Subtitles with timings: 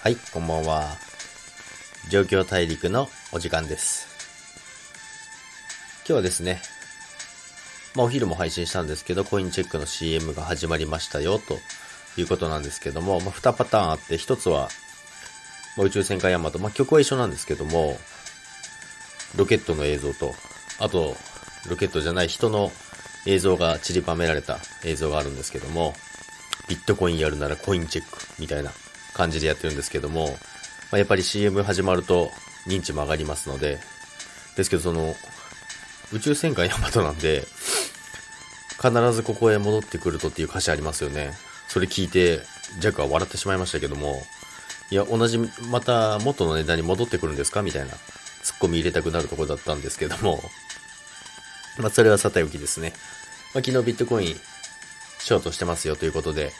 [0.00, 0.96] はい、こんばんは。
[2.08, 4.06] 状況大陸のお時間です。
[6.06, 6.62] 今日はですね、
[7.96, 11.58] まあお昼も配信したんですけど、コインチェックの CM が始まりましたよ、と
[12.16, 14.68] いうことなんですけども、まあ2パターンあって、1つは、
[15.76, 17.98] まあ、宇宙戦艦ヤマト、まあ曲は一緒なんですけども、
[19.34, 20.32] ロケットの映像と、
[20.78, 21.16] あと、
[21.68, 22.70] ロケットじゃない人の
[23.26, 25.92] 映像が散りばめられた映像があるんですけども、
[26.68, 28.72] ビットコインやるならコインチェックみたいな
[29.18, 30.28] 感じでやってるんですけども、
[30.90, 32.30] まあ、やっぱり CM 始まると
[32.66, 33.78] 認知も上がりますので、
[34.56, 35.14] ですけどその、
[36.12, 37.46] 宇宙戦艦ヤマトなんで、
[38.80, 41.32] 必ずここへ戻ってくるとっていう歌詞ありますよね。
[41.66, 42.40] それ聞いて、
[42.78, 44.22] ジャックは笑ってしまいましたけども、
[44.90, 45.38] いや、同じ、
[45.68, 47.62] また元の値段に戻ってくるんですか？
[47.62, 47.90] みたいな、
[48.42, 50.40] ツッコミ入れたくなるとこだったんですけども、
[51.76, 52.92] まあ、それはさておきですね。
[53.52, 54.34] まあ、昨日ビットコイン、
[55.18, 56.52] ショートしてますよということで、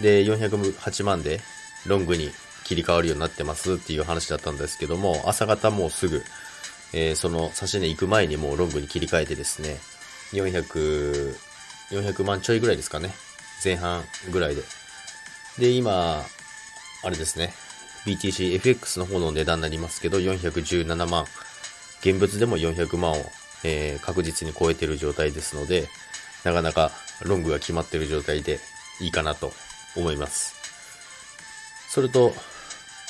[0.00, 1.40] で、408万で
[1.86, 2.30] ロングに
[2.64, 6.22] 切り替わるようになってますっていう話だったんですけども、朝方もうすぐ、
[6.92, 9.78] えーその差し値行く前にもうロングに切り替えてですね、
[10.32, 11.34] 400、
[11.90, 13.10] 400万ちょいぐらいですかね。
[13.64, 14.62] 前半ぐらいで。
[15.58, 16.24] で、今、
[17.04, 17.52] あれですね、
[18.06, 21.26] BTCFX の方の値段になりますけど、417万。
[22.00, 23.16] 現物でも400万を、
[23.64, 25.88] えー確実に超えてる状態ですので、
[26.44, 26.90] なかなか
[27.22, 28.58] ロングが決まってる状態で
[29.00, 29.52] いいかなと
[29.96, 30.54] 思います。
[31.88, 32.34] それと、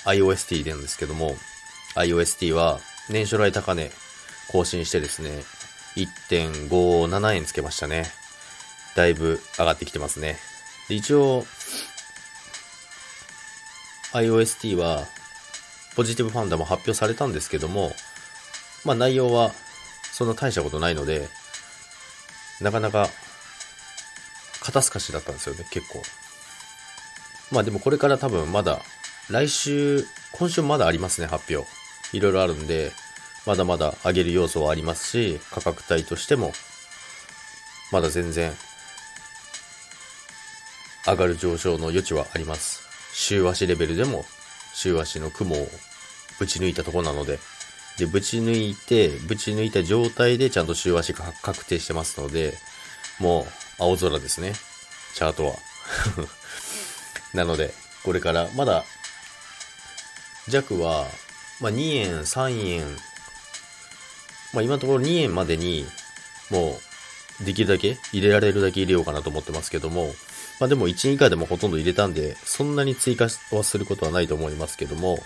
[0.05, 1.36] IOST なんですけども、
[1.94, 3.91] IOST は年初来高値
[4.48, 5.44] 更新してですね、
[5.97, 8.06] 1.57円つけましたね。
[8.97, 10.39] だいぶ上がってきてますね。
[10.89, 11.47] 一応、
[14.12, 15.06] IOST は、
[15.94, 17.94] ポジティブファンダも発表されたんですけども、
[18.84, 19.52] まあ内容は、
[20.12, 21.28] そんな大したことないので、
[22.61, 23.08] なかなか、
[24.61, 26.02] 肩透かしだったんですよね、結構。
[27.53, 28.81] まあでもこれから多分まだ、
[29.31, 31.70] 来週、今週まだありますね、発表。
[32.12, 32.92] いろいろあるんで、
[33.47, 36.52] まだまだ上げる要素はありますし、価格帯としても、
[37.92, 38.52] まだ全然、
[41.07, 42.83] 上がる上昇の余地はあります。
[43.13, 44.24] 週足レベルでも、
[44.74, 45.69] 週足の雲を
[46.39, 47.39] ぶち抜いたとこなので、
[47.98, 52.55] で、ぶち抜いて、ぶち抜いた状態でちゃんと週足が確定してますので、
[53.19, 53.46] もう
[53.83, 54.55] 青空ですね。
[55.14, 55.57] チャートは。
[57.35, 57.73] なので、
[58.05, 58.85] これから、まだ、
[60.48, 61.07] 弱は、
[61.61, 62.87] まあ、2円、3円、
[64.53, 65.87] まあ、今のところ2円までに、
[66.51, 66.79] も
[67.41, 70.15] う、できるだけ入れられるだけ入れようかなと思ってますけども、
[70.61, 75.19] まあ、でも1円以下でもほとんど入れたんで、そんなに追加はすることはないと思いますけども、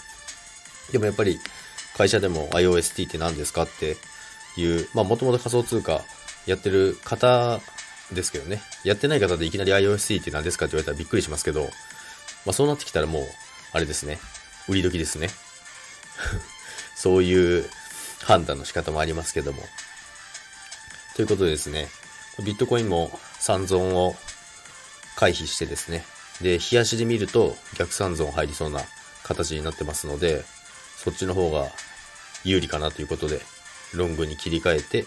[0.93, 1.41] でもやっぱり、
[1.97, 3.97] 会社でも IOST って何ですかって
[4.57, 6.05] いう、まあもともと仮想通貨
[6.47, 7.61] やってる方
[8.13, 8.63] ですけどね。
[8.85, 11.71] やってない方でいきなり IOST って何ですかって言われたらびっくりしますけど、
[12.47, 13.27] まあそうなってきたらもう、
[13.73, 14.19] あれですね。
[14.69, 15.29] 売り時ですね。
[16.97, 17.69] そういう
[18.23, 19.63] 判断の仕方もありますけども。
[21.15, 21.91] ということでですね、
[22.43, 24.17] ビットコインも三損を
[25.17, 26.05] 回避してですね。
[26.41, 28.83] で、冷やしで見ると逆三損入りそうな
[29.25, 30.45] 形になってますので、
[30.97, 31.71] そっちの方が
[32.45, 33.41] 有利かなということで、
[33.93, 35.07] ロングに切り替えて、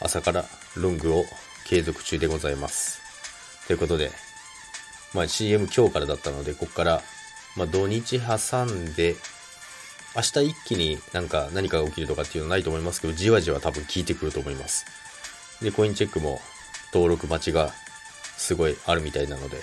[0.00, 1.24] 朝からロングを
[1.64, 3.00] 継続中でございます。
[3.66, 4.10] ということで、
[5.14, 7.02] まあ CM 今日からだったので、ここから、
[7.56, 9.16] まあ土日挟んで、
[10.14, 14.84] 明日一気になんか何かが起きるとかっていうのはないと思いますけど、じわじわ多分効いてくると思います。
[15.62, 16.40] で、コインチェックも
[16.92, 17.72] 登録待ちが
[18.36, 19.58] すごいあるみたいなので、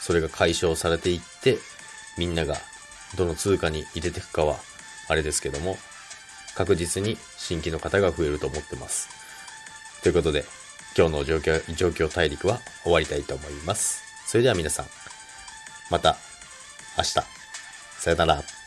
[0.00, 1.58] それが解消されていって、
[2.16, 2.56] みんなが
[3.16, 4.58] どの通貨に入れていくかは、
[5.08, 5.78] あれですけども、
[6.54, 9.08] 確実に新規の方が増えると思ってます。
[10.02, 10.44] ということで、
[10.96, 14.11] 今日の状況、状況大陸は終わりたいと思います。
[14.32, 14.86] それでは皆さん、
[15.90, 16.16] また
[16.96, 18.61] 明日、さよなら。